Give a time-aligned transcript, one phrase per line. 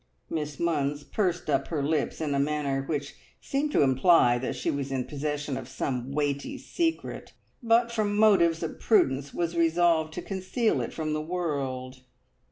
[0.31, 4.71] Miss Munns pursed up her lips in a manner which seemed to imply that she
[4.71, 10.23] was in possession of some weighty secret, but from motives of prudence was resolved to
[10.23, 12.01] conceal it from the world.